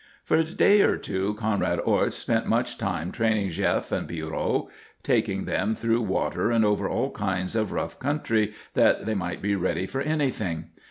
For 0.23 0.37
a 0.37 0.43
day 0.43 0.81
or 0.81 0.97
two 0.97 1.35
Conrad 1.35 1.79
Orts 1.81 2.15
spent 2.15 2.47
much 2.47 2.79
time 2.79 3.11
training 3.11 3.49
Jef 3.49 3.91
and 3.91 4.07
Pierrot, 4.07 4.65
taking 5.03 5.45
them 5.45 5.75
through 5.75 6.01
water 6.01 6.49
and 6.49 6.65
over 6.65 6.89
all 6.89 7.11
kinds 7.11 7.55
of 7.55 7.71
rough 7.71 7.99
country 7.99 8.55
that 8.73 9.05
they 9.05 9.13
might 9.13 9.43
be 9.43 9.53
ready 9.53 9.85
for 9.85 10.01
anything. 10.01 10.71